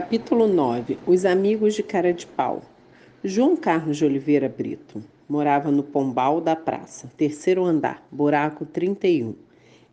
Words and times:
Capítulo 0.00 0.46
9 0.46 0.96
Os 1.08 1.24
amigos 1.24 1.74
de 1.74 1.82
cara 1.82 2.14
de 2.14 2.24
pau. 2.24 2.62
João 3.24 3.56
Carlos 3.56 3.96
de 3.96 4.04
Oliveira 4.04 4.48
Brito 4.48 5.02
morava 5.28 5.72
no 5.72 5.82
Pombal 5.82 6.40
da 6.40 6.54
Praça, 6.54 7.10
terceiro 7.16 7.64
andar, 7.64 8.00
buraco 8.08 8.64
31. 8.64 9.34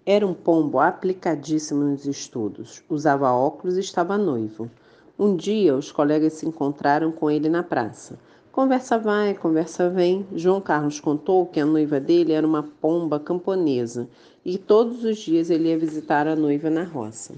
Era 0.05 0.27
um 0.27 0.35
pombo 0.35 0.79
aplicadíssimo 0.79 1.85
nos 1.85 2.05
estudos, 2.05 2.83
usava 2.87 3.31
óculos 3.31 3.77
e 3.77 3.79
estava 3.79 4.15
noivo. 4.15 4.69
Um 5.17 5.35
dia, 5.35 5.75
os 5.75 5.91
colegas 5.91 6.33
se 6.33 6.45
encontraram 6.45 7.11
com 7.11 7.31
ele 7.31 7.49
na 7.49 7.63
praça. 7.63 8.19
Conversa 8.51 8.99
vai, 8.99 9.33
conversa 9.33 9.89
vem. 9.89 10.23
João 10.35 10.61
Carlos 10.61 10.99
contou 10.99 11.47
que 11.47 11.59
a 11.59 11.65
noiva 11.65 11.99
dele 11.99 12.31
era 12.31 12.45
uma 12.45 12.61
pomba 12.61 13.19
camponesa 13.19 14.07
e 14.45 14.59
todos 14.59 15.03
os 15.03 15.17
dias 15.17 15.49
ele 15.49 15.69
ia 15.69 15.79
visitar 15.79 16.27
a 16.27 16.35
noiva 16.35 16.69
na 16.69 16.83
roça. 16.83 17.33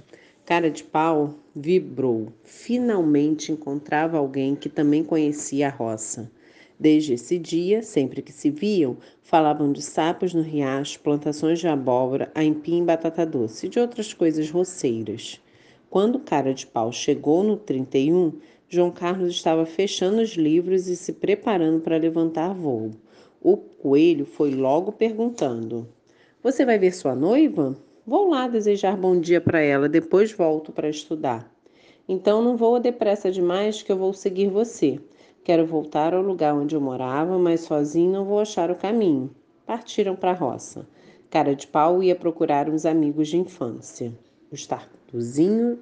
Cara 0.47 0.71
de 0.71 0.81
pau 0.81 1.35
vibrou. 1.53 2.31
Finalmente 2.41 3.51
encontrava 3.51 4.17
alguém 4.17 4.55
que 4.55 4.69
também 4.69 5.03
conhecia 5.03 5.67
a 5.67 5.69
roça. 5.69 6.31
Desde 6.79 7.15
esse 7.15 7.37
dia, 7.37 7.83
sempre 7.83 8.21
que 8.21 8.31
se 8.31 8.49
viam, 8.49 8.95
falavam 9.21 9.73
de 9.73 9.81
sapos 9.81 10.33
no 10.33 10.41
riacho, 10.41 11.01
plantações 11.01 11.59
de 11.59 11.67
abóbora, 11.67 12.31
aipim 12.33 12.81
e 12.81 12.85
batata 12.85 13.25
doce 13.25 13.65
e 13.65 13.69
de 13.69 13.77
outras 13.77 14.13
coisas 14.13 14.49
roceiras. 14.49 15.41
Quando 15.89 16.17
Cara 16.17 16.53
de 16.53 16.65
Pau 16.65 16.93
chegou 16.93 17.43
no 17.43 17.57
31, 17.57 18.31
João 18.69 18.89
Carlos 18.89 19.31
estava 19.31 19.65
fechando 19.65 20.21
os 20.21 20.37
livros 20.37 20.87
e 20.87 20.95
se 20.95 21.11
preparando 21.11 21.81
para 21.81 21.97
levantar 21.97 22.53
voo. 22.53 22.91
O 23.41 23.57
coelho 23.57 24.25
foi 24.25 24.51
logo 24.51 24.93
perguntando: 24.93 25.89
Você 26.41 26.65
vai 26.65 26.79
ver 26.79 26.93
sua 26.93 27.13
noiva? 27.13 27.75
Vou 28.07 28.29
lá 28.29 28.47
desejar 28.47 28.95
bom 28.95 29.19
dia 29.19 29.41
para 29.41 29.59
ela, 29.59 29.89
depois 29.89 30.31
volto 30.31 30.71
para 30.71 30.87
estudar. 30.87 31.53
Então 32.07 32.41
não 32.41 32.55
voa 32.55 32.79
depressa 32.79 33.29
demais 33.29 33.83
que 33.83 33.91
eu 33.91 33.97
vou 33.97 34.13
seguir 34.13 34.47
você. 34.47 34.97
Quero 35.43 35.65
voltar 35.65 36.13
ao 36.13 36.21
lugar 36.21 36.55
onde 36.55 36.73
eu 36.73 36.79
morava, 36.79 37.37
mas 37.37 37.59
sozinho 37.59 38.13
não 38.13 38.23
vou 38.23 38.39
achar 38.39 38.71
o 38.71 38.75
caminho. 38.75 39.29
Partiram 39.65 40.15
para 40.15 40.31
a 40.31 40.33
roça. 40.33 40.87
Cara 41.29 41.53
de 41.53 41.67
pau 41.67 42.01
ia 42.01 42.15
procurar 42.15 42.69
uns 42.69 42.85
amigos 42.85 43.27
de 43.27 43.35
infância. 43.35 44.13
Os 44.49 44.65
tatuzinhos, 44.65 45.77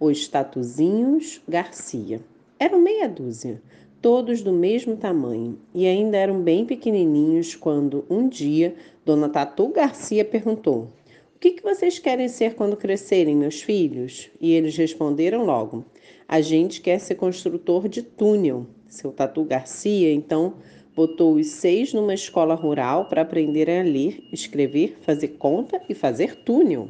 os 0.00 0.26
tatuzinhos 0.28 1.42
Garcia. 1.46 2.22
Eram 2.58 2.80
meia 2.80 3.06
dúzia, 3.06 3.60
todos 4.00 4.40
do 4.40 4.50
mesmo 4.50 4.96
tamanho, 4.96 5.58
e 5.74 5.86
ainda 5.86 6.16
eram 6.16 6.40
bem 6.40 6.64
pequenininhos 6.64 7.54
quando, 7.54 8.02
um 8.08 8.26
dia, 8.26 8.74
Dona 9.04 9.28
Tatu 9.28 9.68
Garcia 9.68 10.24
perguntou: 10.24 10.88
o 11.36 11.38
que, 11.38 11.50
que 11.50 11.62
vocês 11.62 11.98
querem 11.98 12.28
ser 12.28 12.54
quando 12.54 12.78
crescerem, 12.78 13.36
meus 13.36 13.60
filhos? 13.60 14.30
E 14.40 14.54
eles 14.54 14.74
responderam 14.74 15.44
logo: 15.44 15.84
A 16.26 16.40
gente 16.40 16.80
quer 16.80 16.98
ser 16.98 17.16
construtor 17.16 17.88
de 17.88 18.00
túnel. 18.02 18.66
Seu 18.88 19.12
Tatu 19.12 19.44
Garcia, 19.44 20.10
então, 20.14 20.54
botou 20.94 21.34
os 21.34 21.48
seis 21.48 21.92
numa 21.92 22.14
escola 22.14 22.54
rural 22.54 23.04
para 23.04 23.20
aprenderem 23.20 23.80
a 23.80 23.82
ler, 23.82 24.26
escrever, 24.32 24.96
fazer 25.02 25.28
conta 25.36 25.78
e 25.90 25.94
fazer 25.94 26.36
túnel. 26.36 26.88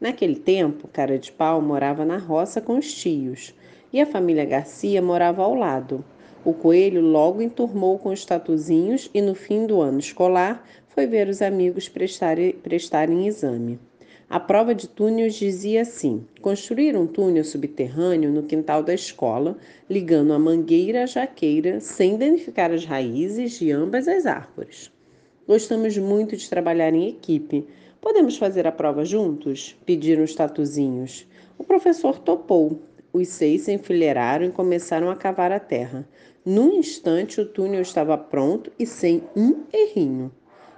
Naquele 0.00 0.36
tempo, 0.36 0.88
Cara 0.88 1.18
de 1.18 1.30
Pau 1.30 1.60
morava 1.60 2.02
na 2.02 2.16
roça 2.16 2.62
com 2.62 2.78
os 2.78 2.90
tios 2.90 3.54
e 3.92 4.00
a 4.00 4.06
família 4.06 4.46
Garcia 4.46 5.02
morava 5.02 5.42
ao 5.42 5.54
lado. 5.54 6.02
O 6.42 6.54
coelho 6.54 7.02
logo 7.02 7.42
enturmou 7.42 7.98
com 7.98 8.08
os 8.08 8.24
tatuzinhos 8.24 9.10
e 9.12 9.20
no 9.20 9.34
fim 9.34 9.66
do 9.66 9.82
ano 9.82 9.98
escolar 9.98 10.64
foi 10.96 11.06
ver 11.06 11.28
os 11.28 11.42
amigos 11.42 11.90
prestarem, 11.90 12.52
prestarem 12.52 13.26
exame. 13.26 13.78
A 14.30 14.40
prova 14.40 14.74
de 14.74 14.88
túneis 14.88 15.34
dizia 15.34 15.82
assim: 15.82 16.26
construir 16.40 16.96
um 16.96 17.06
túnel 17.06 17.44
subterrâneo 17.44 18.32
no 18.32 18.44
quintal 18.44 18.82
da 18.82 18.94
escola, 18.94 19.58
ligando 19.90 20.32
a 20.32 20.38
mangueira 20.38 21.02
à 21.02 21.06
jaqueira, 21.06 21.80
sem 21.80 22.16
danificar 22.16 22.72
as 22.72 22.86
raízes 22.86 23.58
de 23.58 23.70
ambas 23.70 24.08
as 24.08 24.24
árvores. 24.24 24.90
Gostamos 25.46 25.98
muito 25.98 26.34
de 26.34 26.48
trabalhar 26.48 26.94
em 26.94 27.10
equipe. 27.10 27.68
Podemos 28.00 28.38
fazer 28.38 28.66
a 28.66 28.72
prova 28.72 29.04
juntos? 29.04 29.76
Pediram 29.84 30.24
os 30.24 30.34
tatuzinhos. 30.34 31.26
O 31.58 31.64
professor 31.64 32.18
topou. 32.18 32.80
Os 33.12 33.28
seis 33.28 33.62
se 33.62 33.72
enfileiraram 33.72 34.46
e 34.46 34.50
começaram 34.50 35.10
a 35.10 35.16
cavar 35.16 35.52
a 35.52 35.60
terra. 35.60 36.08
Num 36.42 36.72
instante, 36.78 37.38
o 37.38 37.44
túnel 37.44 37.82
estava 37.82 38.16
pronto 38.16 38.72
e 38.78 38.86
sem 38.86 39.22
um 39.36 39.64
errinho. 39.70 40.32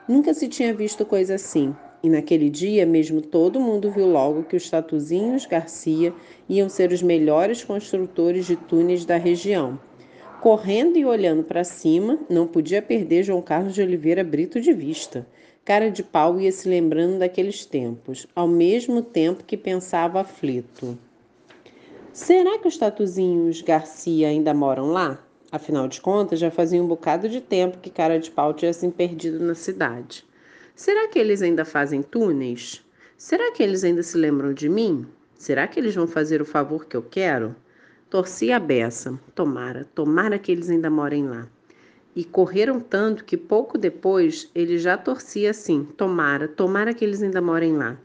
Nunca 0.09 0.33
se 0.33 0.49
tinha 0.49 0.73
visto 0.73 1.05
coisa 1.05 1.35
assim. 1.35 1.77
E 2.03 2.09
naquele 2.09 2.49
dia 2.49 2.87
mesmo 2.87 3.21
todo 3.21 3.61
mundo 3.61 3.91
viu 3.91 4.07
logo 4.07 4.45
que 4.45 4.57
os 4.57 4.71
tatuzinhos 4.71 5.45
Garcia 5.45 6.15
iam 6.49 6.69
ser 6.69 6.93
os 6.93 7.03
melhores 7.03 7.63
construtores 7.63 8.47
de 8.47 8.57
túneis 8.57 9.05
da 9.05 9.17
região. 9.17 9.79
Correndo 10.41 10.97
e 10.97 11.05
olhando 11.05 11.43
para 11.43 11.65
cima, 11.65 12.19
não 12.31 12.47
podia 12.47 12.81
perder 12.81 13.25
João 13.25 13.43
Carlos 13.43 13.75
de 13.75 13.83
Oliveira 13.83 14.25
Brito 14.25 14.61
de 14.61 14.73
vista. 14.73 15.27
Cara 15.65 15.91
de 15.91 16.03
pau 16.03 16.41
ia 16.41 16.53
se 16.53 16.69
lembrando 16.69 17.19
daqueles 17.19 17.67
tempos, 17.67 18.27
ao 18.35 18.49
mesmo 18.49 19.03
tempo 19.03 19.45
que 19.45 19.57
pensava 19.57 20.21
aflito. 20.21 20.97
Será 22.13 22.59
que 22.59 22.69
os 22.69 22.79
tatuzinhos 22.79 23.61
Garcia 23.61 24.29
ainda 24.29 24.55
moram 24.55 24.93
lá? 24.93 25.23
Afinal 25.51 25.89
de 25.89 25.99
contas, 25.99 26.39
já 26.39 26.51
fazia 26.51 26.83
um 26.83 26.87
bocado 26.87 27.27
de 27.27 27.41
tempo 27.41 27.79
que 27.79 27.89
Cara 27.89 28.19
de 28.19 28.31
Pau 28.31 28.53
tinha 28.53 28.71
se 28.71 28.87
perdido 28.91 29.43
na 29.43 29.55
cidade. 29.55 30.23
Será 30.77 31.09
que 31.09 31.19
eles 31.19 31.41
ainda 31.41 31.65
fazem 31.65 32.03
túneis? 32.03 32.85
Será 33.17 33.51
que 33.53 33.63
eles 33.63 33.83
ainda 33.83 34.03
se 34.03 34.19
lembram 34.19 34.53
de 34.53 34.69
mim? 34.69 35.07
Será 35.35 35.67
que 35.67 35.81
eles 35.81 35.95
vão 35.95 36.07
fazer 36.07 36.43
o 36.43 36.45
favor 36.45 36.85
que 36.85 36.95
eu 36.95 37.03
quero? 37.03 37.57
Torci 38.11 38.53
a 38.53 38.59
beça. 38.59 39.19
Tomara, 39.35 39.87
tomara 39.95 40.39
que 40.39 40.53
eles 40.53 40.69
ainda 40.69 40.91
morem 40.91 41.27
lá. 41.27 41.49
E 42.15 42.25
correram 42.25 42.79
tanto 42.79 43.25
que 43.25 43.37
pouco 43.37 43.79
depois 43.79 44.51
ele 44.55 44.77
já 44.77 44.99
torcia 44.99 45.51
assim: 45.51 45.83
tomara, 45.97 46.47
tomara 46.47 46.93
que 46.93 47.05
eles 47.05 47.23
ainda 47.23 47.41
morem 47.41 47.75
lá. 47.75 47.97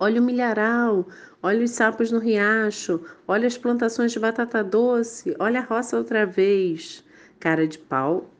Olha 0.00 0.20
o 0.20 0.24
milharal, 0.24 1.08
olha 1.42 1.64
os 1.64 1.72
sapos 1.72 2.12
no 2.12 2.20
riacho, 2.20 3.00
olha 3.26 3.48
as 3.48 3.58
plantações 3.58 4.12
de 4.12 4.20
batata 4.20 4.62
doce, 4.62 5.34
olha 5.40 5.58
a 5.58 5.64
roça 5.64 5.96
outra 5.96 6.24
vez. 6.24 7.04
Cara 7.40 7.66
de 7.66 7.78
pau 7.78 8.30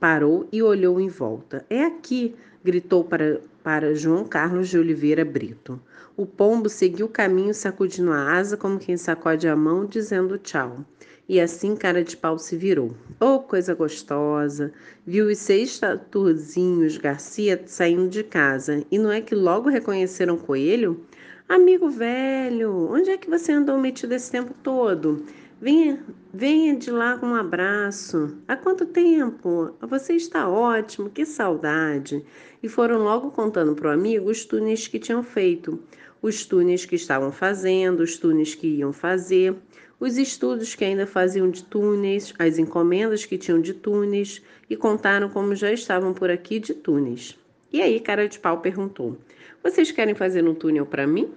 parou 0.00 0.48
e 0.50 0.60
olhou 0.62 1.00
em 1.00 1.08
volta. 1.08 1.64
É 1.70 1.84
aqui, 1.84 2.34
gritou 2.64 3.04
para, 3.04 3.40
para 3.62 3.94
João 3.94 4.24
Carlos 4.24 4.68
de 4.68 4.76
Oliveira 4.76 5.24
Brito. 5.24 5.80
O 6.16 6.26
pombo 6.26 6.68
seguiu 6.68 7.06
o 7.06 7.08
caminho 7.08 7.54
sacudindo 7.54 8.12
a 8.12 8.32
asa 8.32 8.56
como 8.56 8.78
quem 8.78 8.96
sacode 8.96 9.46
a 9.46 9.54
mão, 9.54 9.86
dizendo 9.86 10.38
tchau. 10.38 10.84
E 11.26 11.40
assim 11.40 11.74
cara 11.74 12.04
de 12.04 12.18
pau 12.18 12.38
se 12.38 12.54
virou. 12.54 12.94
Oh, 13.18 13.38
coisa 13.38 13.74
gostosa! 13.74 14.74
Viu 15.06 15.26
os 15.26 15.38
seis 15.38 15.78
tatuzinhos 15.78 16.98
Garcia 16.98 17.62
saindo 17.64 18.10
de 18.10 18.22
casa. 18.22 18.84
E 18.90 18.98
não 18.98 19.10
é 19.10 19.22
que 19.22 19.34
logo 19.34 19.70
reconheceram 19.70 20.36
coelho? 20.36 21.02
Amigo 21.48 21.88
velho, 21.88 22.90
onde 22.90 23.08
é 23.08 23.16
que 23.16 23.30
você 23.30 23.52
andou 23.52 23.78
metido 23.78 24.12
esse 24.12 24.30
tempo 24.30 24.54
todo? 24.62 25.24
Venha, 25.58 26.04
venha 26.32 26.76
de 26.76 26.90
lá 26.90 27.16
com 27.16 27.28
um 27.28 27.34
abraço. 27.34 28.36
Há 28.46 28.54
quanto 28.54 28.84
tempo? 28.84 29.74
Você 29.80 30.14
está 30.14 30.46
ótimo, 30.46 31.08
que 31.08 31.24
saudade. 31.24 32.22
E 32.62 32.68
foram 32.68 33.02
logo 33.02 33.30
contando 33.30 33.74
para 33.74 33.88
o 33.88 33.92
amigo 33.92 34.30
os 34.30 34.44
túneis 34.44 34.86
que 34.88 34.98
tinham 34.98 35.22
feito, 35.22 35.80
os 36.20 36.44
túneis 36.44 36.84
que 36.84 36.96
estavam 36.96 37.32
fazendo, 37.32 38.00
os 38.00 38.18
túneis 38.18 38.54
que 38.54 38.66
iam 38.66 38.92
fazer 38.92 39.56
os 40.04 40.18
estudos 40.18 40.74
que 40.74 40.84
ainda 40.84 41.06
faziam 41.06 41.50
de 41.50 41.64
túneis, 41.64 42.34
as 42.38 42.58
encomendas 42.58 43.24
que 43.24 43.38
tinham 43.38 43.58
de 43.58 43.72
túneis 43.72 44.42
e 44.68 44.76
contaram 44.76 45.30
como 45.30 45.54
já 45.54 45.72
estavam 45.72 46.12
por 46.12 46.30
aqui 46.30 46.58
de 46.58 46.74
túneis. 46.74 47.38
E 47.72 47.80
aí, 47.80 47.98
cara 47.98 48.28
de 48.28 48.38
pau 48.38 48.60
perguntou: 48.60 49.16
Vocês 49.62 49.90
querem 49.90 50.14
fazer 50.14 50.46
um 50.46 50.54
túnel 50.54 50.84
para 50.84 51.06
mim? 51.06 51.32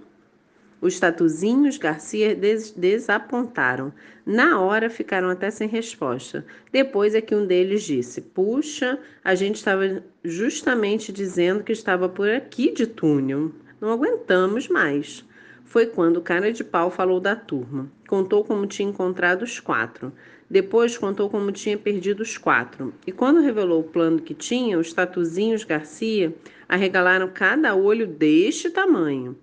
Os 0.81 0.99
tatuzinhos 0.99 1.77
Garcia 1.77 2.35
des 2.35 2.71
desapontaram. 2.71 3.93
Na 4.25 4.59
hora 4.59 4.89
ficaram 4.89 5.29
até 5.29 5.49
sem 5.49 5.69
resposta. 5.69 6.45
Depois 6.69 7.15
é 7.15 7.21
que 7.21 7.33
um 7.33 7.47
deles 7.47 7.83
disse: 7.83 8.19
Puxa, 8.19 8.99
a 9.23 9.33
gente 9.33 9.55
estava 9.55 10.03
justamente 10.25 11.13
dizendo 11.13 11.63
que 11.63 11.71
estava 11.71 12.09
por 12.09 12.29
aqui 12.29 12.73
de 12.73 12.85
túnel. 12.85 13.53
Não 13.79 13.91
aguentamos 13.91 14.67
mais 14.67 15.25
foi 15.67 15.85
quando 15.85 16.17
o 16.17 16.21
cara 16.21 16.51
de 16.51 16.63
pau 16.63 16.89
falou 16.89 17.19
da 17.19 17.35
turma. 17.35 17.91
Contou 18.07 18.43
como 18.43 18.65
tinha 18.65 18.89
encontrado 18.89 19.43
os 19.43 19.59
quatro. 19.59 20.13
Depois 20.49 20.97
contou 20.97 21.29
como 21.29 21.51
tinha 21.51 21.77
perdido 21.77 22.21
os 22.21 22.37
quatro. 22.37 22.93
E 23.05 23.11
quando 23.11 23.41
revelou 23.41 23.81
o 23.81 23.83
plano 23.83 24.21
que 24.21 24.33
tinha, 24.33 24.79
os 24.79 24.93
tatuzinhos 24.93 25.65
Garcia 25.65 26.33
arregalaram 26.69 27.29
cada 27.33 27.75
olho 27.75 28.07
deste 28.07 28.69
tamanho. 28.69 29.37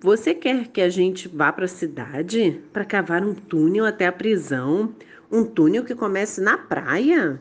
Você 0.00 0.34
quer 0.34 0.66
que 0.68 0.80
a 0.80 0.88
gente 0.88 1.28
vá 1.28 1.52
para 1.52 1.66
a 1.66 1.68
cidade 1.68 2.60
para 2.72 2.84
cavar 2.84 3.22
um 3.24 3.34
túnel 3.34 3.84
até 3.84 4.06
a 4.06 4.12
prisão? 4.12 4.92
Um 5.30 5.44
túnel 5.44 5.84
que 5.84 5.94
comece 5.94 6.40
na 6.40 6.58
praia? 6.58 7.40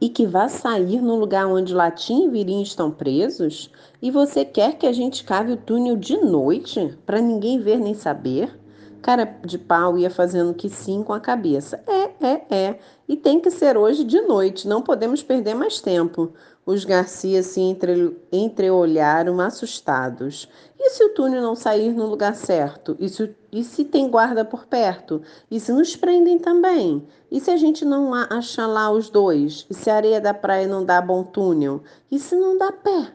E 0.00 0.08
que 0.08 0.26
vá 0.26 0.48
sair 0.48 1.00
no 1.00 1.16
lugar 1.16 1.46
onde 1.46 1.74
Latim 1.74 2.24
e 2.24 2.28
Virim 2.28 2.62
estão 2.62 2.90
presos? 2.90 3.70
E 4.00 4.10
você 4.10 4.44
quer 4.44 4.76
que 4.76 4.86
a 4.86 4.92
gente 4.92 5.24
cave 5.24 5.52
o 5.52 5.56
túnel 5.56 5.96
de 5.96 6.16
noite 6.18 6.96
para 7.06 7.20
ninguém 7.20 7.58
ver 7.58 7.78
nem 7.78 7.94
saber? 7.94 8.58
Cara 9.00 9.24
de 9.44 9.56
pau 9.56 9.96
ia 9.96 10.10
fazendo 10.10 10.52
que 10.52 10.68
sim 10.68 11.02
com 11.02 11.12
a 11.12 11.20
cabeça. 11.20 11.82
É, 11.86 12.26
é, 12.26 12.46
é. 12.50 12.78
E 13.08 13.16
tem 13.16 13.40
que 13.40 13.50
ser 13.50 13.76
hoje 13.76 14.04
de 14.04 14.20
noite, 14.20 14.68
não 14.68 14.82
podemos 14.82 15.22
perder 15.22 15.54
mais 15.54 15.80
tempo. 15.80 16.32
Os 16.66 16.84
Garcia 16.84 17.44
se 17.44 17.60
entre, 17.60 18.16
entreolharam 18.32 19.38
assustados. 19.38 20.48
E 20.76 20.90
se 20.90 21.04
o 21.04 21.10
túnel 21.10 21.40
não 21.40 21.54
sair 21.54 21.92
no 21.92 22.06
lugar 22.06 22.34
certo? 22.34 22.96
E 22.98 23.08
se, 23.08 23.32
e 23.52 23.62
se 23.62 23.84
tem 23.84 24.10
guarda 24.10 24.44
por 24.44 24.66
perto? 24.66 25.22
E 25.48 25.60
se 25.60 25.72
nos 25.72 25.94
prendem 25.94 26.40
também? 26.40 27.06
E 27.30 27.38
se 27.38 27.52
a 27.52 27.56
gente 27.56 27.84
não 27.84 28.12
acha 28.12 28.66
lá 28.66 28.90
os 28.90 29.08
dois? 29.08 29.64
E 29.70 29.74
se 29.74 29.88
a 29.88 29.94
areia 29.94 30.20
da 30.20 30.34
praia 30.34 30.66
não 30.66 30.84
dá 30.84 31.00
bom 31.00 31.22
túnel? 31.22 31.84
E 32.10 32.18
se 32.18 32.34
não 32.34 32.58
dá 32.58 32.72
pé? 32.72 33.12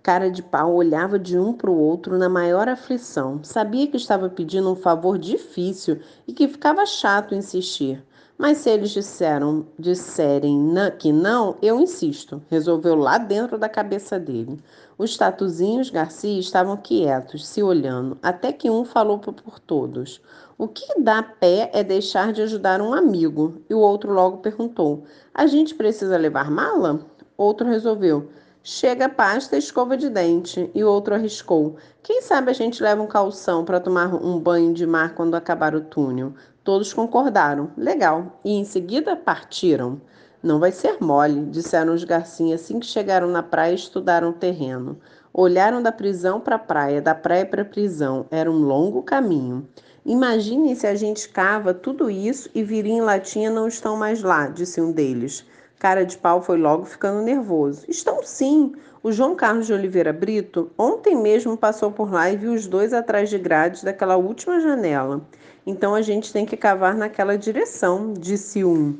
Cara 0.00 0.30
de 0.30 0.42
pau 0.42 0.74
olhava 0.74 1.18
de 1.18 1.36
um 1.36 1.52
para 1.52 1.70
o 1.70 1.76
outro 1.76 2.16
na 2.16 2.28
maior 2.28 2.68
aflição. 2.68 3.42
Sabia 3.42 3.88
que 3.88 3.96
estava 3.96 4.28
pedindo 4.28 4.70
um 4.70 4.76
favor 4.76 5.18
difícil 5.18 5.98
e 6.28 6.32
que 6.32 6.46
ficava 6.46 6.86
chato 6.86 7.34
insistir. 7.34 8.00
Mas 8.36 8.58
se 8.58 8.70
eles 8.70 8.90
disseram, 8.90 9.64
disserem 9.78 10.74
que 10.98 11.12
não, 11.12 11.56
eu 11.62 11.78
insisto, 11.78 12.42
resolveu 12.50 12.96
lá 12.96 13.16
dentro 13.16 13.56
da 13.56 13.68
cabeça 13.68 14.18
dele. 14.18 14.58
Os 14.98 15.16
tatuzinhos 15.16 15.88
Garcia 15.88 16.40
estavam 16.40 16.76
quietos, 16.76 17.46
se 17.46 17.62
olhando, 17.62 18.18
até 18.20 18.52
que 18.52 18.68
um 18.68 18.84
falou 18.84 19.18
por 19.18 19.60
todos. 19.60 20.20
O 20.58 20.66
que 20.66 21.00
dá 21.00 21.22
pé 21.22 21.70
é 21.72 21.84
deixar 21.84 22.32
de 22.32 22.42
ajudar 22.42 22.80
um 22.80 22.92
amigo. 22.92 23.62
E 23.70 23.74
o 23.74 23.78
outro 23.78 24.12
logo 24.12 24.38
perguntou: 24.38 25.04
A 25.32 25.46
gente 25.46 25.74
precisa 25.74 26.16
levar 26.16 26.50
mala? 26.50 27.06
Outro 27.36 27.66
resolveu: 27.66 28.28
Chega 28.66 29.10
pasta 29.10 29.56
e 29.56 29.58
escova 29.58 29.94
de 29.94 30.08
dente. 30.08 30.70
E 30.74 30.82
o 30.82 30.88
outro 30.88 31.14
arriscou: 31.14 31.76
Quem 32.02 32.22
sabe 32.22 32.50
a 32.50 32.54
gente 32.54 32.82
leva 32.82 33.02
um 33.02 33.06
calção 33.06 33.62
para 33.62 33.78
tomar 33.78 34.14
um 34.14 34.38
banho 34.38 34.72
de 34.72 34.86
mar 34.86 35.14
quando 35.14 35.34
acabar 35.34 35.74
o 35.74 35.82
túnel? 35.82 36.32
Todos 36.64 36.90
concordaram. 36.90 37.70
Legal. 37.76 38.40
E 38.42 38.54
em 38.54 38.64
seguida 38.64 39.14
partiram. 39.14 40.00
Não 40.42 40.58
vai 40.58 40.72
ser 40.72 40.96
mole, 40.98 41.44
disseram 41.50 41.92
os 41.92 42.04
Garcinha 42.04 42.54
assim 42.54 42.80
que 42.80 42.86
chegaram 42.86 43.28
na 43.28 43.42
praia 43.42 43.72
e 43.72 43.74
estudaram 43.74 44.30
o 44.30 44.32
terreno. 44.32 44.98
Olharam 45.30 45.82
da 45.82 45.92
prisão 45.92 46.40
para 46.40 46.56
a 46.56 46.58
praia, 46.58 47.02
da 47.02 47.14
praia 47.14 47.44
para 47.44 47.60
a 47.60 47.66
prisão. 47.66 48.24
Era 48.30 48.50
um 48.50 48.60
longo 48.60 49.02
caminho. 49.02 49.68
Imaginem 50.06 50.74
se 50.74 50.86
a 50.86 50.94
gente 50.94 51.28
cava 51.28 51.74
tudo 51.74 52.10
isso 52.10 52.48
e 52.54 52.64
Virinho 52.64 53.02
e 53.02 53.06
Latinha 53.06 53.50
não 53.50 53.68
estão 53.68 53.94
mais 53.94 54.22
lá, 54.22 54.48
disse 54.48 54.80
um 54.80 54.90
deles. 54.90 55.44
Cara 55.84 56.06
de 56.06 56.16
pau 56.16 56.40
foi 56.40 56.56
logo 56.56 56.86
ficando 56.86 57.20
nervoso. 57.20 57.84
Estão 57.86 58.22
sim. 58.24 58.72
O 59.02 59.12
João 59.12 59.36
Carlos 59.36 59.66
de 59.66 59.74
Oliveira 59.74 60.14
Brito 60.14 60.70
ontem 60.78 61.14
mesmo 61.14 61.58
passou 61.58 61.92
por 61.92 62.10
lá 62.10 62.30
e 62.30 62.38
viu 62.38 62.54
os 62.54 62.66
dois 62.66 62.94
atrás 62.94 63.28
de 63.28 63.36
grades 63.36 63.84
daquela 63.84 64.16
última 64.16 64.58
janela. 64.60 65.20
Então 65.66 65.94
a 65.94 66.00
gente 66.00 66.32
tem 66.32 66.46
que 66.46 66.56
cavar 66.56 66.94
naquela 66.94 67.36
direção, 67.36 68.14
disse 68.14 68.64
um. 68.64 68.98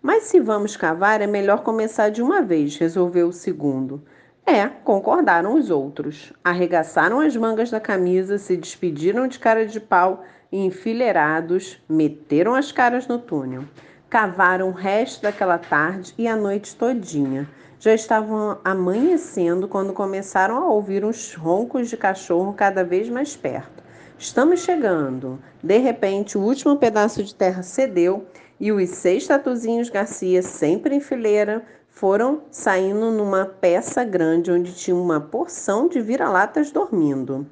Mas 0.00 0.22
se 0.22 0.40
vamos 0.40 0.78
cavar, 0.78 1.20
é 1.20 1.26
melhor 1.26 1.62
começar 1.62 2.08
de 2.08 2.22
uma 2.22 2.40
vez, 2.40 2.78
resolveu 2.78 3.28
o 3.28 3.32
segundo. 3.32 4.00
É, 4.46 4.66
concordaram 4.66 5.56
os 5.56 5.68
outros. 5.68 6.32
Arregaçaram 6.42 7.20
as 7.20 7.36
mangas 7.36 7.70
da 7.70 7.80
camisa, 7.80 8.38
se 8.38 8.56
despediram 8.56 9.28
de 9.28 9.38
cara 9.38 9.66
de 9.66 9.78
pau 9.78 10.24
e, 10.50 10.56
enfileirados, 10.58 11.78
meteram 11.86 12.54
as 12.54 12.72
caras 12.72 13.06
no 13.06 13.18
túnel. 13.18 13.64
Cavaram 14.16 14.70
o 14.70 14.72
resto 14.72 15.20
daquela 15.20 15.58
tarde 15.58 16.14
e 16.16 16.26
a 16.26 16.34
noite 16.34 16.74
todinha. 16.74 17.46
Já 17.78 17.92
estavam 17.92 18.56
amanhecendo 18.64 19.68
quando 19.68 19.92
começaram 19.92 20.56
a 20.56 20.66
ouvir 20.70 21.04
uns 21.04 21.34
roncos 21.34 21.90
de 21.90 21.98
cachorro 21.98 22.54
cada 22.54 22.82
vez 22.82 23.10
mais 23.10 23.36
perto. 23.36 23.84
Estamos 24.18 24.60
chegando. 24.60 25.38
De 25.62 25.76
repente, 25.76 26.38
o 26.38 26.40
último 26.40 26.78
pedaço 26.78 27.22
de 27.22 27.34
terra 27.34 27.62
cedeu 27.62 28.24
e 28.58 28.72
os 28.72 28.88
seis 28.88 29.26
tatuzinhos 29.26 29.90
Garcia, 29.90 30.40
sempre 30.40 30.94
em 30.94 31.00
fileira, 31.00 31.62
foram 31.90 32.40
saindo 32.50 33.10
numa 33.10 33.44
peça 33.44 34.02
grande 34.02 34.50
onde 34.50 34.72
tinha 34.72 34.96
uma 34.96 35.20
porção 35.20 35.88
de 35.88 36.00
vira-latas 36.00 36.70
dormindo. 36.70 37.46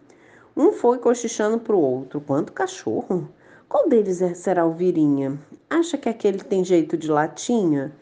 Um 0.57 0.73
foi 0.73 0.97
cochichando 0.97 1.59
para 1.59 1.77
o 1.77 1.79
outro. 1.79 2.23
Quanto 2.23 2.55
cachorro! 2.55 3.29
Qual 3.69 3.87
deles 3.87 4.23
é, 4.23 4.33
será 4.33 4.65
o 4.65 4.73
Virinha? 4.73 5.39
Acha 5.69 5.97
que 5.97 6.09
aquele 6.09 6.39
tem 6.39 6.65
jeito 6.65 6.97
de 6.97 7.11
latinha? 7.11 7.93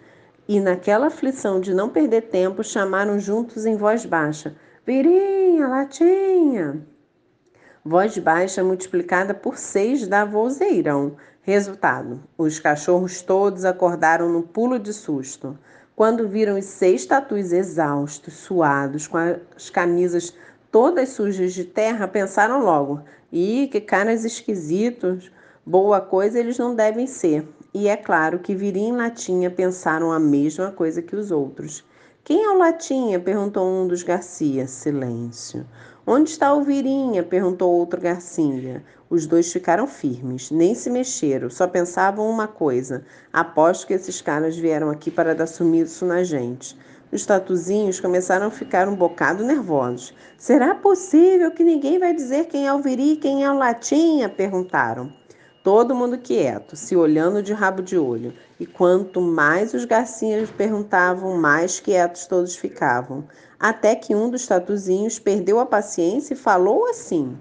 E 0.48 0.58
naquela 0.60 1.06
aflição 1.06 1.60
de 1.60 1.72
não 1.72 1.88
perder 1.88 2.22
tempo, 2.22 2.62
chamaram 2.64 3.18
juntos 3.18 3.64
em 3.64 3.76
voz 3.76 4.04
baixa: 4.04 4.54
Virinha, 4.84 5.68
latinha! 5.68 6.86
Voz 7.84 8.16
baixa 8.18 8.62
multiplicada 8.62 9.32
por 9.32 9.56
seis 9.56 10.06
dá 10.06 10.24
vozeirão. 10.24 11.16
Resultado: 11.42 12.20
os 12.36 12.58
cachorros 12.58 13.22
todos 13.22 13.64
acordaram 13.64 14.28
no 14.28 14.42
pulo 14.42 14.78
de 14.78 14.92
susto. 14.92 15.58
Quando 15.94 16.28
viram 16.28 16.58
os 16.58 16.64
seis 16.64 17.06
tatus 17.06 17.52
exaustos, 17.52 18.34
suados, 18.34 19.06
com 19.06 19.18
as 19.18 19.70
camisas 19.70 20.34
todas 20.70 21.10
sujas 21.10 21.52
de 21.52 21.64
terra, 21.64 22.08
pensaram 22.08 22.60
logo: 22.62 23.02
ih, 23.32 23.68
que 23.68 23.80
caras 23.80 24.24
esquisitos! 24.24 25.30
Boa 25.64 26.00
coisa 26.00 26.40
eles 26.40 26.58
não 26.58 26.74
devem 26.74 27.06
ser. 27.06 27.46
E 27.72 27.86
é 27.86 27.96
claro 27.96 28.40
que 28.40 28.52
Virim 28.52 28.88
e 28.88 28.96
Latinha 28.96 29.48
pensaram 29.48 30.10
a 30.10 30.18
mesma 30.18 30.72
coisa 30.72 31.00
que 31.00 31.14
os 31.14 31.30
outros. 31.30 31.84
Quem 32.24 32.42
é 32.42 32.48
o 32.50 32.58
Latinha? 32.58 33.20
perguntou 33.20 33.64
um 33.64 33.86
dos 33.86 34.02
Garcia. 34.02 34.66
Silêncio. 34.66 35.64
Onde 36.04 36.30
está 36.30 36.52
o 36.52 36.64
Virinha? 36.64 37.22
perguntou 37.22 37.70
outro 37.70 38.00
Garcia. 38.00 38.82
Os 39.08 39.24
dois 39.24 39.52
ficaram 39.52 39.86
firmes, 39.86 40.50
nem 40.50 40.74
se 40.74 40.90
mexeram, 40.90 41.48
só 41.48 41.68
pensavam 41.68 42.28
uma 42.28 42.48
coisa: 42.48 43.04
aposto 43.32 43.86
que 43.86 43.94
esses 43.94 44.20
caras 44.20 44.56
vieram 44.56 44.90
aqui 44.90 45.12
para 45.12 45.32
dar 45.32 45.46
sumiço 45.46 46.04
na 46.04 46.24
gente. 46.24 46.76
Os 47.12 47.24
tatuzinhos 47.24 48.00
começaram 48.00 48.48
a 48.48 48.50
ficar 48.50 48.88
um 48.88 48.96
bocado 48.96 49.44
nervosos. 49.44 50.12
Será 50.36 50.74
possível 50.74 51.52
que 51.52 51.62
ninguém 51.62 52.00
vai 52.00 52.12
dizer 52.12 52.46
quem 52.46 52.66
é 52.66 52.74
o 52.74 52.80
Viri 52.82 53.12
e 53.12 53.16
quem 53.16 53.44
é 53.44 53.50
o 53.52 53.56
Latinha? 53.58 54.28
perguntaram. 54.28 55.21
Todo 55.62 55.94
mundo 55.94 56.18
quieto, 56.18 56.74
se 56.74 56.96
olhando 56.96 57.42
de 57.42 57.52
rabo 57.52 57.82
de 57.82 57.96
olho. 57.96 58.34
E 58.58 58.66
quanto 58.66 59.20
mais 59.20 59.72
os 59.74 59.84
garcinhas 59.84 60.50
perguntavam, 60.50 61.36
mais 61.36 61.78
quietos 61.78 62.26
todos 62.26 62.56
ficavam 62.56 63.24
até 63.62 63.94
que 63.94 64.12
um 64.12 64.28
dos 64.28 64.44
tatuzinhos 64.44 65.20
perdeu 65.20 65.60
a 65.60 65.64
paciência 65.64 66.34
e 66.34 66.36
falou 66.36 66.84
assim: 66.86 67.38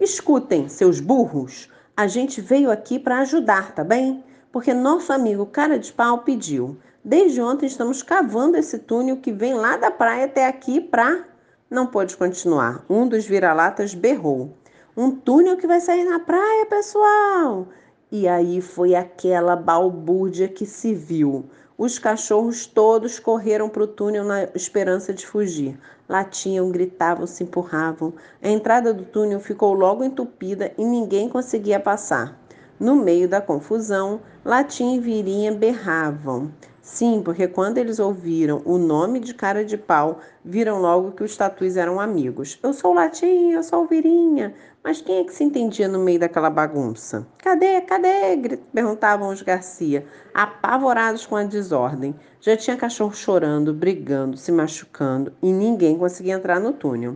Escutem, 0.00 0.68
seus 0.68 0.98
burros, 0.98 1.70
a 1.96 2.08
gente 2.08 2.40
veio 2.40 2.68
aqui 2.68 2.98
para 2.98 3.20
ajudar, 3.20 3.72
tá 3.72 3.84
bem? 3.84 4.24
Porque 4.50 4.74
nosso 4.74 5.12
amigo 5.12 5.46
cara 5.46 5.78
de 5.78 5.92
pau 5.92 6.18
pediu. 6.18 6.76
Desde 7.04 7.40
ontem 7.40 7.66
estamos 7.66 8.02
cavando 8.02 8.56
esse 8.56 8.76
túnel 8.76 9.18
que 9.18 9.32
vem 9.32 9.54
lá 9.54 9.76
da 9.76 9.90
praia 9.90 10.24
até 10.24 10.48
aqui 10.48 10.80
para. 10.80 11.24
Não 11.70 11.86
pôde 11.86 12.16
continuar. 12.16 12.84
Um 12.90 13.06
dos 13.06 13.24
vira-latas 13.24 13.94
berrou. 13.94 14.56
Um 14.94 15.10
túnel 15.10 15.56
que 15.56 15.66
vai 15.66 15.80
sair 15.80 16.04
na 16.04 16.18
praia, 16.18 16.66
pessoal! 16.66 17.66
E 18.10 18.28
aí 18.28 18.60
foi 18.60 18.94
aquela 18.94 19.56
balbúrdia 19.56 20.48
que 20.48 20.66
se 20.66 20.94
viu. 20.94 21.46
Os 21.78 21.98
cachorros 21.98 22.66
todos 22.66 23.18
correram 23.18 23.70
para 23.70 23.84
o 23.84 23.86
túnel 23.86 24.22
na 24.22 24.44
esperança 24.54 25.14
de 25.14 25.26
fugir. 25.26 25.80
Latiam, 26.06 26.70
gritavam, 26.70 27.26
se 27.26 27.42
empurravam. 27.42 28.12
A 28.42 28.50
entrada 28.50 28.92
do 28.92 29.06
túnel 29.06 29.40
ficou 29.40 29.72
logo 29.72 30.04
entupida 30.04 30.70
e 30.76 30.84
ninguém 30.84 31.26
conseguia 31.26 31.80
passar. 31.80 32.38
No 32.78 32.94
meio 32.94 33.26
da 33.26 33.40
confusão, 33.40 34.20
Latim 34.44 34.96
e 34.96 35.00
Virinha 35.00 35.54
berravam. 35.54 36.52
Sim, 36.82 37.22
porque 37.24 37.46
quando 37.46 37.78
eles 37.78 38.00
ouviram 38.00 38.60
o 38.64 38.76
nome 38.76 39.20
de 39.20 39.32
cara 39.32 39.64
de 39.64 39.78
pau, 39.78 40.18
viram 40.44 40.80
logo 40.80 41.12
que 41.12 41.22
os 41.22 41.36
tatus 41.36 41.76
eram 41.76 42.00
amigos. 42.00 42.58
Eu 42.60 42.72
sou 42.72 42.90
o 42.90 42.94
Latim, 42.94 43.52
eu 43.52 43.62
sou 43.62 43.86
Virinha. 43.86 44.52
Mas 44.82 45.00
quem 45.00 45.20
é 45.20 45.24
que 45.24 45.32
se 45.32 45.44
entendia 45.44 45.86
no 45.86 46.00
meio 46.00 46.18
daquela 46.18 46.50
bagunça? 46.50 47.24
Cadê, 47.38 47.80
cadê? 47.82 48.58
perguntavam 48.74 49.28
os 49.28 49.40
Garcia, 49.42 50.04
apavorados 50.34 51.24
com 51.24 51.36
a 51.36 51.44
desordem. 51.44 52.16
Já 52.40 52.56
tinha 52.56 52.76
cachorro 52.76 53.14
chorando, 53.14 53.72
brigando, 53.72 54.36
se 54.36 54.50
machucando 54.50 55.32
e 55.40 55.52
ninguém 55.52 55.96
conseguia 55.96 56.34
entrar 56.34 56.58
no 56.58 56.72
túnel. 56.72 57.14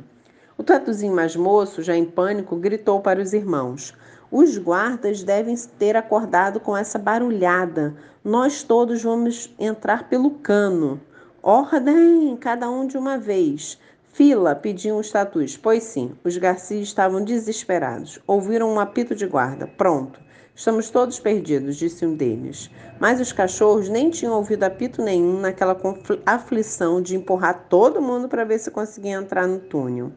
O 0.57 0.63
tatuzinho 0.63 1.13
mais 1.13 1.35
moço, 1.35 1.83
já 1.83 1.97
em 1.97 2.05
pânico, 2.05 2.55
gritou 2.55 3.01
para 3.01 3.21
os 3.21 3.33
irmãos: 3.33 3.93
Os 4.31 4.59
guardas 4.59 5.23
devem 5.23 5.55
ter 5.79 5.97
acordado 5.97 6.59
com 6.59 6.77
essa 6.77 6.99
barulhada. 6.99 7.95
Nós 8.25 8.65
todos 8.65 9.03
vamos 9.03 9.55
entrar 9.59 10.09
pelo 10.09 10.31
cano. 10.31 11.01
Ordem, 11.41 12.37
cada 12.37 12.69
um 12.69 12.87
de 12.87 12.99
uma 12.99 13.17
vez. 13.17 13.79
Fila, 14.13 14.55
pediam 14.55 14.99
os 14.99 15.11
tatus. 15.11 15.57
Pois 15.57 15.85
sim, 15.85 16.13
os 16.25 16.37
Garcia 16.37 16.81
estavam 16.81 17.23
desesperados. 17.23 18.19
Ouviram 18.27 18.69
um 18.69 18.81
apito 18.81 19.15
de 19.15 19.27
guarda. 19.27 19.67
Pronto. 19.67 20.19
Estamos 20.57 20.91
todos 20.91 21.21
perdidos, 21.21 21.77
disse 21.77 22.05
um 22.05 22.17
deles. 22.17 22.69
Mas 22.99 23.21
os 23.21 23.31
cachorros 23.31 23.89
nem 23.89 24.11
tinham 24.11 24.35
ouvido 24.35 24.65
apito 24.65 25.03
nenhum 25.03 25.39
naquela 25.39 25.77
aflição 26.25 27.01
de 27.01 27.15
empurrar 27.15 27.67
todo 27.69 28.03
mundo 28.03 28.27
para 28.27 28.43
ver 28.43 28.59
se 28.59 28.71
conseguia 28.71 29.17
entrar 29.17 29.47
no 29.47 29.61
túnel. 29.61 30.11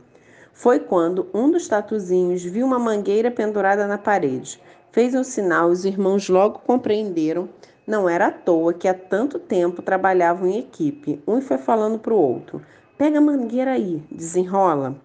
Foi 0.60 0.78
quando 0.78 1.26
um 1.34 1.50
dos 1.50 1.70
tatuzinhos 1.70 2.44
viu 2.44 2.66
uma 2.66 2.78
mangueira 2.78 3.32
pendurada 3.32 3.88
na 3.88 3.98
parede. 3.98 4.62
Fez 4.92 5.16
um 5.16 5.24
sinal 5.24 5.70
e 5.70 5.72
os 5.72 5.86
irmãos 5.86 6.28
logo 6.28 6.60
compreenderam. 6.60 7.48
Não 7.88 8.10
era 8.10 8.28
à 8.28 8.32
toa 8.32 8.74
que 8.74 8.86
há 8.86 8.94
tanto 8.94 9.40
tempo 9.40 9.82
trabalhavam 9.82 10.50
em 10.50 10.60
equipe. 10.60 11.24
Um 11.26 11.40
foi 11.40 11.58
falando 11.58 11.98
para 11.98 12.14
o 12.14 12.18
outro: 12.18 12.62
Pega 12.98 13.20
a 13.20 13.22
mangueira 13.22 13.72
aí, 13.72 14.04
desenrola. 14.12 14.98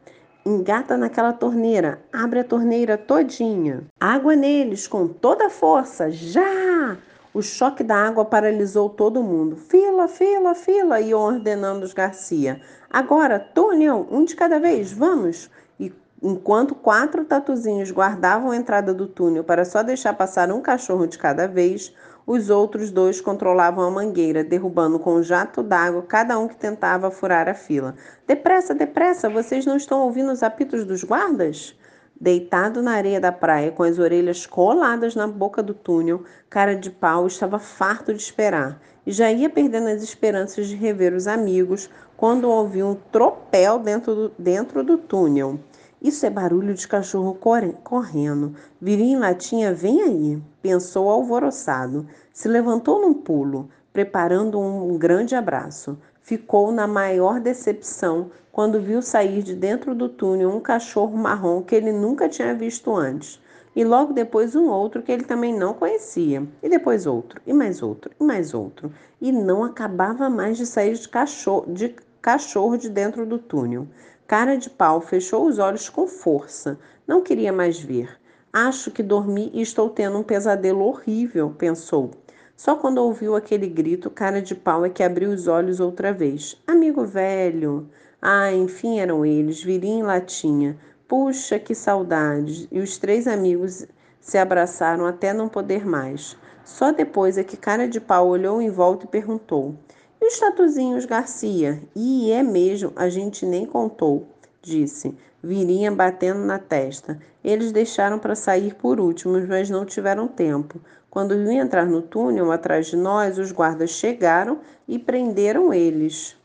Engata 0.45 0.97
naquela 0.97 1.33
torneira, 1.33 2.01
abre 2.13 2.41
a 2.41 2.45
torneira 2.45 2.99
todinha. 2.99 3.85
Água 4.01 4.35
neles 4.35 4.89
com 4.89 5.07
toda 5.07 5.47
a 5.47 5.51
força, 5.51 6.11
já! 6.11 6.99
O 7.35 7.43
choque 7.43 7.83
da 7.83 7.97
água 7.97 8.25
paralisou 8.25 8.89
todo 8.89 9.21
mundo. 9.21 9.57
Fila, 9.57 10.07
fila, 10.07 10.55
fila, 10.55 11.01
iam 11.01 11.21
ordenando 11.21 11.85
os 11.85 11.93
Garcia. 11.93 12.61
Agora, 12.89 13.41
túnel, 13.41 14.07
um 14.09 14.25
de 14.25 14.37
cada 14.37 14.61
vez, 14.61 14.93
vamos! 14.93 15.51
E 15.81 15.93
enquanto 16.23 16.77
quatro 16.77 17.25
tatuzinhos 17.25 17.91
guardavam 17.91 18.53
a 18.53 18.57
entrada 18.57 18.95
do 18.95 19.09
túnel 19.09 19.43
para 19.43 19.65
só 19.65 19.83
deixar 19.83 20.15
passar 20.15 20.53
um 20.53 20.61
cachorro 20.61 21.09
de 21.09 21.19
cada 21.19 21.49
vez, 21.49 21.93
os 22.25 22.51
outros 22.51 22.93
dois 22.93 23.21
controlavam 23.21 23.85
a 23.85 23.91
mangueira, 23.91 24.45
derrubando 24.45 25.01
com 25.01 25.17
um 25.17 25.23
jato 25.25 25.61
d'água 25.61 26.03
cada 26.03 26.39
um 26.39 26.47
que 26.47 26.55
tentava 26.55 27.11
furar 27.11 27.49
a 27.49 27.55
fila. 27.55 27.97
Depressa, 28.29 28.77
depressa, 28.77 29.29
vocês 29.29 29.67
não 29.67 29.77
estão 29.77 30.03
ouvindo 30.03 30.31
os 30.31 30.45
apitos 30.45 30.85
dos 30.85 31.03
guardas? 31.03 31.77
Deitado 32.21 32.81
na 32.81 32.93
areia 32.93 33.21
da 33.21 33.33
praia, 33.33 33.73
com 33.73 33.83
as 33.83 33.99
orelhas 33.99 34.47
coladas 34.47 35.15
na 35.15 35.27
boca 35.27 35.63
do 35.63 35.75
túnel, 35.75 36.23
cara 36.49 36.75
de 36.75 36.91
pau 36.91 37.27
estava 37.27 37.59
farto 37.59 38.15
de 38.15 38.23
esperar 38.23 38.81
e 39.07 39.13
já 39.13 39.31
ia 39.31 39.51
perdendo 39.51 39.89
as 39.89 40.03
esperanças 40.03 40.69
de 40.69 40.77
rever 40.77 41.13
os 41.13 41.27
amigos 41.27 41.91
quando 42.17 42.49
ouviu 42.49 42.87
um 42.87 42.95
tropel 42.95 43.79
dentro 43.79 44.15
do, 44.15 44.33
dentro 44.39 44.83
do 44.83 44.97
túnel. 44.97 45.59
Isso 46.01 46.25
é 46.27 46.31
barulho 46.31 46.75
de 46.75 46.87
cachorro 46.87 47.35
correndo. 47.83 48.55
Virinho 48.81 49.21
Latinha, 49.21 49.73
vem 49.73 50.03
aí, 50.03 50.43
pensou 50.61 51.09
alvoroçado. 51.09 52.07
Se 52.33 52.47
levantou 52.47 53.01
num 53.01 53.15
pulo, 53.15 53.71
preparando 53.93 54.61
um 54.61 54.99
grande 54.99 55.35
abraço. 55.35 55.99
Ficou 56.25 56.73
na 56.73 56.87
maior 56.87 57.39
decepção 57.39 58.31
quando 58.51 58.81
viu 58.81 59.03
sair 59.03 59.43
de 59.43 59.55
dentro 59.55 59.95
do 59.95 60.09
túnel 60.09 60.49
um 60.49 60.59
cachorro 60.59 61.19
marrom 61.19 61.61
que 61.61 61.75
ele 61.75 61.93
nunca 61.93 62.31
tinha 62.31 62.55
visto 62.55 62.97
antes. 62.97 63.39
E 63.77 63.85
logo 63.85 64.15
depois 64.15 64.57
um 64.57 64.71
outro 64.71 65.03
que 65.03 65.13
ele 65.13 65.25
também 65.25 65.55
não 65.55 65.75
conhecia. 65.75 66.43
E 66.63 66.69
depois 66.71 67.05
outro, 67.05 67.43
e 67.47 67.53
mais 67.53 67.83
outro, 67.83 68.11
e 68.19 68.25
mais 68.25 68.55
outro. 68.55 68.91
E 69.21 69.31
não 69.31 69.63
acabava 69.63 70.31
mais 70.31 70.57
de 70.57 70.65
sair 70.65 70.95
de 70.95 71.07
cachorro 71.07 71.67
de, 71.71 71.95
cachorro 72.23 72.79
de 72.79 72.89
dentro 72.89 73.27
do 73.27 73.39
túnel. 73.39 73.87
Cara 74.27 74.57
de 74.57 74.71
pau 74.71 75.03
fechou 75.03 75.47
os 75.47 75.59
olhos 75.59 75.91
com 75.91 76.07
força. 76.07 76.79
Não 77.07 77.21
queria 77.21 77.53
mais 77.53 77.79
ver. 77.79 78.19
Acho 78.51 78.91
que 78.91 79.03
dormi 79.03 79.51
e 79.53 79.61
estou 79.61 79.91
tendo 79.91 80.17
um 80.17 80.23
pesadelo 80.23 80.87
horrível, 80.87 81.51
pensou. 81.51 82.13
Só 82.57 82.77
quando 82.77 82.99
ouviu 82.99 83.35
aquele 83.35 83.67
grito, 83.69 84.09
cara 84.09 84.41
de 84.41 84.55
pau 84.55 84.85
é 84.85 84.89
que 84.89 85.03
abriu 85.03 85.31
os 85.31 85.49
olhos 85.49 85.81
outra 85.81 86.13
vez. 86.13 86.57
Amigo 86.67 87.05
velho! 87.05 87.89
Ah, 88.23 88.53
enfim 88.53 89.01
eram 89.01 89.27
eles, 89.27 89.63
virinha 89.63 90.01
e 90.01 90.07
latinha. 90.07 90.79
Puxa, 91.09 91.59
que 91.59 91.75
saudades! 91.75 92.69
E 92.71 92.81
os 92.81 92.97
três 92.97 93.27
amigos 93.27 93.87
se 94.21 94.39
abraçaram 94.39 95.05
até 95.05 95.33
não 95.33 95.49
poder 95.49 95.85
mais. 95.85 96.37
Só 96.65 96.93
depois 96.93 97.37
é 97.37 97.45
que 97.45 97.57
cara 97.57 97.87
de 97.87 98.01
pau 98.01 98.29
olhou 98.29 98.63
em 98.63 98.71
volta 98.71 99.05
e 99.05 99.09
perguntou: 99.09 99.75
E 100.21 100.27
os 100.27 100.39
tatuzinhos, 100.39 101.05
Garcia? 101.05 101.83
E 101.95 102.31
é 102.31 102.43
mesmo, 102.43 102.93
a 102.97 103.09
gente 103.09 103.45
nem 103.45 103.67
contou, 103.67 104.27
disse, 104.63 105.15
Virinha 105.43 105.93
batendo 105.93 106.41
na 106.41 106.59
testa. 106.59 107.21
Eles 107.45 107.71
deixaram 107.71 108.19
para 108.19 108.35
sair 108.35 108.75
por 108.75 108.99
últimos, 108.99 109.47
mas 109.47 109.69
não 109.69 109.85
tiveram 109.85 110.27
tempo. 110.27 110.81
Quando 111.11 111.35
iam 111.35 111.65
entrar 111.65 111.85
no 111.85 112.01
túnel 112.01 112.51
atrás 112.51 112.87
de 112.87 112.97
nós, 112.97 113.39
os 113.39 113.53
guardas 113.53 113.91
chegaram 113.91 114.61
e 114.89 114.99
prenderam 114.99 115.73
eles. 115.73 116.37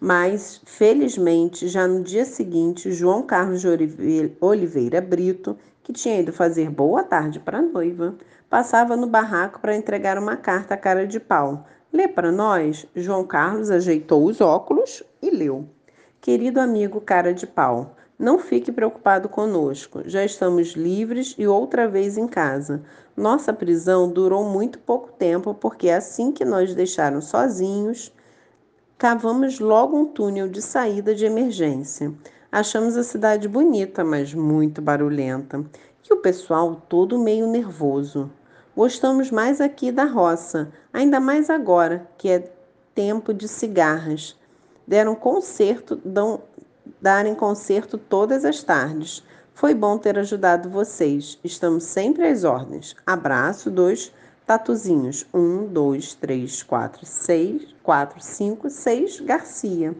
Mas, 0.00 0.60
felizmente, 0.64 1.68
já 1.68 1.86
no 1.86 2.02
dia 2.02 2.24
seguinte, 2.24 2.90
João 2.90 3.22
Carlos 3.22 3.60
de 3.60 4.32
Oliveira 4.40 5.00
Brito, 5.00 5.56
que 5.82 5.92
tinha 5.92 6.20
ido 6.20 6.32
fazer 6.32 6.70
boa 6.70 7.02
tarde 7.02 7.38
para 7.38 7.58
a 7.58 7.62
noiva, 7.62 8.14
passava 8.48 8.96
no 8.96 9.06
barraco 9.06 9.60
para 9.60 9.76
entregar 9.76 10.18
uma 10.18 10.36
carta 10.36 10.74
à 10.74 10.76
cara 10.76 11.06
de 11.06 11.20
pau. 11.20 11.66
Lê 11.92 12.08
para 12.08 12.32
nós? 12.32 12.86
João 12.94 13.24
Carlos 13.24 13.70
ajeitou 13.70 14.24
os 14.24 14.40
óculos 14.40 15.02
e 15.20 15.30
leu. 15.30 15.68
Querido 16.20 16.60
amigo 16.60 17.00
cara 17.00 17.32
de 17.32 17.46
pau, 17.46 17.96
não 18.18 18.38
fique 18.38 18.72
preocupado 18.72 19.28
conosco. 19.28 20.02
Já 20.06 20.24
estamos 20.24 20.72
livres 20.72 21.34
e 21.38 21.46
outra 21.46 21.86
vez 21.86 22.18
em 22.18 22.26
casa. 22.26 22.82
Nossa 23.16 23.52
prisão 23.52 24.10
durou 24.10 24.44
muito 24.44 24.78
pouco 24.78 25.12
tempo, 25.12 25.54
porque 25.54 25.90
assim 25.90 26.32
que 26.32 26.44
nós 26.44 26.74
deixaram 26.74 27.20
sozinhos, 27.20 28.12
Cavamos 28.98 29.60
logo 29.60 29.96
um 29.96 30.06
túnel 30.06 30.48
de 30.48 30.60
saída 30.60 31.14
de 31.14 31.24
emergência. 31.24 32.12
Achamos 32.50 32.96
a 32.96 33.04
cidade 33.04 33.46
bonita, 33.48 34.02
mas 34.02 34.34
muito 34.34 34.82
barulhenta, 34.82 35.64
e 36.02 36.12
o 36.12 36.16
pessoal 36.16 36.82
todo 36.88 37.16
meio 37.16 37.46
nervoso. 37.46 38.28
Gostamos 38.76 39.30
mais 39.30 39.60
aqui 39.60 39.92
da 39.92 40.02
roça, 40.02 40.72
ainda 40.92 41.20
mais 41.20 41.48
agora, 41.48 42.10
que 42.18 42.28
é 42.28 42.52
tempo 42.92 43.32
de 43.32 43.46
cigarras. 43.46 44.36
Deram 44.84 45.14
concerto, 45.14 45.94
dão, 46.04 46.42
darem 47.00 47.34
concerto 47.34 47.96
todas 47.96 48.44
as 48.44 48.62
tardes. 48.62 49.24
Foi 49.54 49.74
bom 49.74 49.98
ter 49.98 50.18
ajudado 50.18 50.70
vocês. 50.70 51.38
Estamos 51.42 51.84
sempre 51.84 52.26
às 52.26 52.44
ordens. 52.44 52.94
Abraço, 53.06 53.70
dois 53.70 54.12
Tatuzinhos. 54.48 55.26
Um, 55.34 55.66
dois, 55.66 56.14
três, 56.14 56.62
quatro, 56.62 57.04
seis, 57.04 57.74
quatro, 57.82 58.18
cinco, 58.22 58.70
seis, 58.70 59.20
Garcia. 59.20 59.94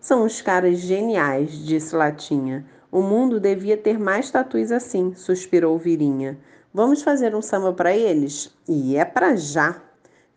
São 0.00 0.24
os 0.24 0.40
caras 0.40 0.78
geniais, 0.78 1.52
disse 1.66 1.94
Latinha. 1.94 2.64
O 2.90 3.02
mundo 3.02 3.38
devia 3.38 3.76
ter 3.76 3.98
mais 3.98 4.30
tatus 4.30 4.72
assim, 4.72 5.14
suspirou 5.14 5.76
Virinha. 5.76 6.38
Vamos 6.72 7.02
fazer 7.02 7.34
um 7.34 7.42
samba 7.42 7.74
para 7.74 7.94
eles? 7.94 8.50
E 8.66 8.96
é 8.96 9.04
para 9.04 9.36
já. 9.36 9.82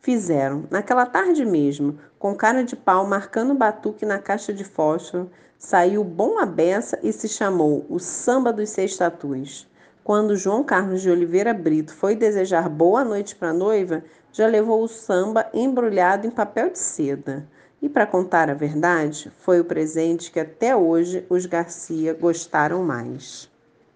Fizeram, 0.03 0.65
naquela 0.69 1.05
tarde 1.05 1.45
mesmo, 1.45 1.97
com 2.19 2.35
cara 2.35 2.61
de 2.61 2.75
pau 2.75 3.07
marcando 3.07 3.53
batuque 3.53 4.05
na 4.05 4.19
caixa 4.19 4.53
de 4.53 4.65
fósforo, 4.65 5.31
saiu 5.57 6.03
bom 6.03 6.37
a 6.39 6.45
beça 6.45 6.99
e 7.01 7.13
se 7.13 7.29
chamou 7.29 7.85
o 7.89 7.97
Samba 7.99 8.51
dos 8.51 8.69
Seis 8.69 8.97
Tatus. 8.97 9.65
Quando 10.03 10.35
João 10.35 10.61
Carlos 10.61 11.01
de 11.01 11.09
Oliveira 11.09 11.53
Brito 11.53 11.93
foi 11.93 12.17
desejar 12.17 12.67
boa 12.67 13.05
noite 13.05 13.33
para 13.33 13.51
a 13.51 13.53
noiva, 13.53 14.03
já 14.33 14.45
levou 14.45 14.83
o 14.83 14.89
samba 14.89 15.49
embrulhado 15.53 16.27
em 16.27 16.31
papel 16.31 16.69
de 16.69 16.79
seda. 16.79 17.47
E 17.81 17.87
para 17.87 18.05
contar 18.05 18.49
a 18.49 18.53
verdade, 18.53 19.31
foi 19.39 19.61
o 19.61 19.65
presente 19.65 20.33
que 20.33 20.39
até 20.41 20.75
hoje 20.75 21.25
os 21.29 21.45
Garcia 21.45 22.13
gostaram 22.13 22.83
mais. 22.83 23.49